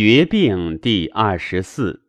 [0.00, 2.04] 绝病第二十四。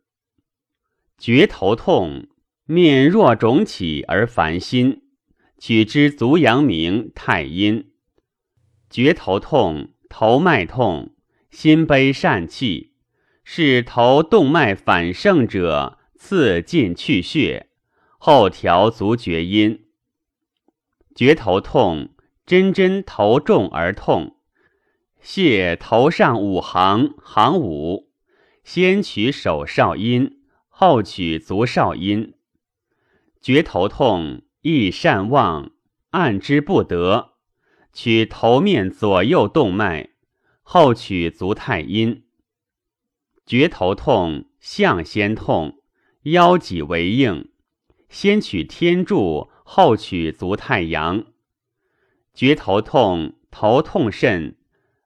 [1.18, 2.28] 绝头痛，
[2.64, 5.02] 面若肿起而烦心，
[5.58, 7.90] 取之足阳明、太阴。
[8.88, 11.16] 绝头痛，头脉痛，
[11.50, 12.92] 心悲疝气，
[13.42, 17.70] 是头动脉反盛者，刺进去血，
[18.18, 19.86] 后调足厥阴。
[21.16, 22.10] 绝头痛，
[22.46, 24.36] 真真头重而痛。
[25.22, 28.08] 泻头上五行，行五，
[28.64, 32.34] 先取手少阴，后取足少阴。
[33.40, 35.72] 觉头痛，易善忘，
[36.10, 37.32] 按之不得，
[37.92, 40.10] 取头面左右动脉，
[40.62, 42.24] 后取足太阴。
[43.44, 45.82] 觉头痛，象先痛，
[46.22, 47.50] 腰脊为应，
[48.08, 51.26] 先取天柱，后取足太阳。
[52.32, 54.56] 觉头痛，头痛甚。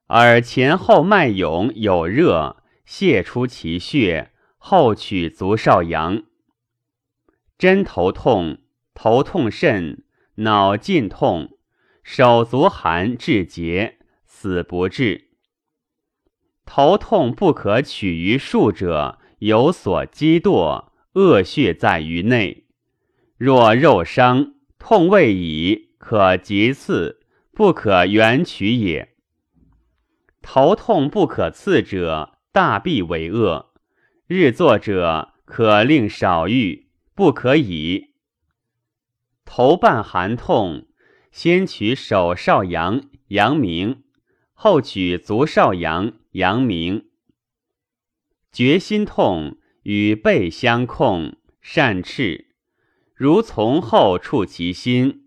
[0.07, 6.23] 而前后脉涌有热，泄出其血，后取足少阳。
[7.57, 8.59] 针头痛，
[8.93, 10.03] 头痛甚，
[10.35, 11.57] 脑尽痛，
[12.03, 15.29] 手足寒至结，死不治。
[16.65, 22.67] 头痛不可取于数者，有所积堕，恶血在于内。
[23.37, 29.14] 若肉伤，痛未已，可急刺，不可原取也。
[30.47, 33.73] 头痛不可刺者，大必为恶。
[34.27, 38.13] 日作者可令少欲，不可以。
[39.43, 40.85] 头半寒痛，
[41.31, 44.03] 先取手少阳、阳明，
[44.53, 47.07] 后取足少阳、阳明。
[48.51, 52.49] 决心痛与背相控，善赤，
[53.15, 55.23] 如从后触其心。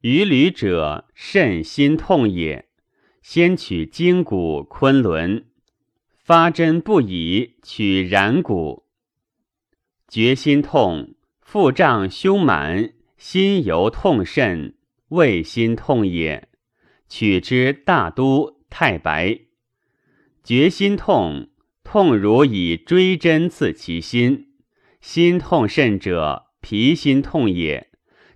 [0.00, 2.66] 于履者，肾心痛也。
[3.28, 5.46] 先取筋骨昆仑，
[6.16, 8.84] 发针不已，取然骨。
[10.06, 14.76] 决心痛，腹胀胸满，心犹痛甚，
[15.08, 16.48] 胃心痛也。
[17.08, 19.40] 取之大都、太白。
[20.44, 21.48] 决心痛，
[21.82, 24.52] 痛如以锥针刺其心，
[25.00, 27.90] 心痛甚者，脾心痛也。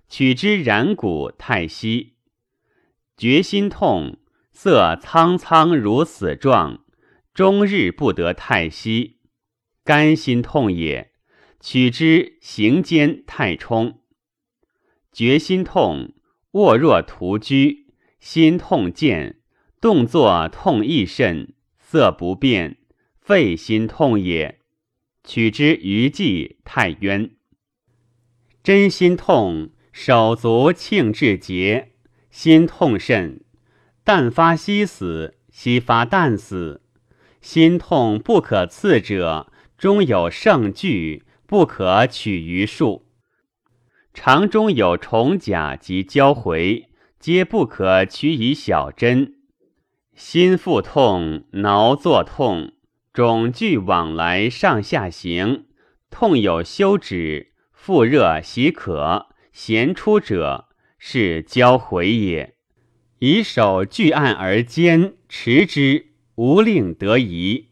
[0.09, 2.15] 取之然骨、太溪。
[3.15, 4.17] 决心痛。
[4.63, 6.85] 色苍苍如死状，
[7.33, 9.17] 终日不得太息，
[9.83, 11.13] 肝心痛也。
[11.59, 14.01] 取之行间太冲。
[15.11, 16.13] 决心痛，
[16.51, 17.87] 卧若屠居，
[18.19, 19.39] 心痛渐，
[19.81, 22.77] 动作痛亦甚，色不变，
[23.19, 24.59] 肺心痛也。
[25.23, 27.31] 取之余悸太渊。
[28.61, 31.93] 真心痛，手足庆至节，
[32.29, 33.43] 心痛甚。
[34.03, 36.81] 但发息死，息发旦死。
[37.41, 43.05] 心痛不可刺者，终有盛聚，不可取于数。
[44.13, 49.35] 肠中有虫甲及交回，皆不可取以小针。
[50.13, 52.73] 心腹痛，挠作痛，
[53.13, 55.65] 肿聚往来上下行，
[56.09, 60.67] 痛有休止，腹热喜渴，咸出者，
[60.99, 62.55] 是交回也。
[63.23, 67.67] 以手据按而坚持之，无令得宜；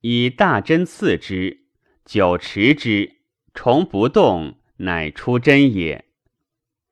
[0.00, 1.66] 以大针刺之，
[2.06, 3.16] 久持之，
[3.52, 6.06] 虫不动，乃出针也。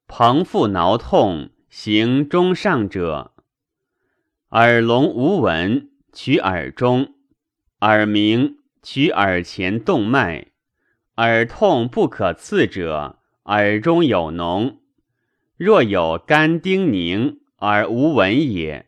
[0.06, 3.32] 膨腹挠痛，行中上者，
[4.50, 7.14] 耳聋无闻，取耳中；
[7.80, 10.48] 耳鸣，取耳前动脉；
[11.16, 14.74] 耳痛不可刺者，耳中有脓。
[15.56, 17.38] 若有干丁宁。
[17.64, 18.86] 而无闻也。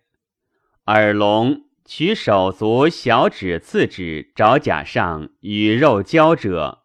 [0.86, 6.82] 耳聋，取手足小指、次指、爪甲上与肉交者，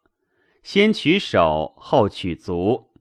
[0.62, 2.92] 先取手，后取足。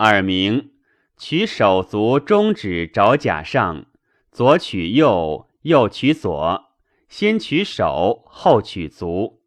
[0.00, 0.72] 耳鸣，
[1.16, 3.86] 取手足中指、爪甲上，
[4.30, 6.62] 左取右，右取左，
[7.08, 9.40] 先取手，后取足。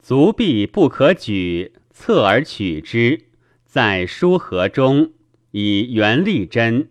[0.00, 3.30] 足臂不可举，侧而取之，
[3.64, 5.12] 在书合中，
[5.52, 6.88] 以圆立针。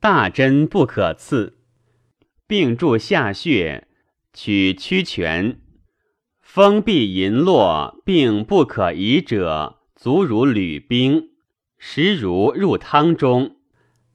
[0.00, 1.58] 大针不可刺，
[2.46, 3.86] 并注下穴，
[4.32, 5.60] 取曲泉。
[6.40, 11.28] 封闭银络，并不可移者，足如履冰，
[11.76, 13.56] 实如入汤中。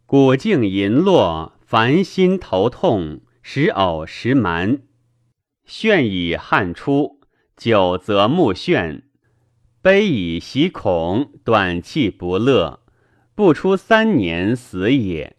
[0.08, 4.80] 骨茎银络，烦心头痛，时呕时满，
[5.68, 7.22] 眩以汗出，
[7.56, 9.04] 久则目眩，
[9.84, 12.80] 悲以喜恐，短气不乐，
[13.36, 15.35] 不出三年死也。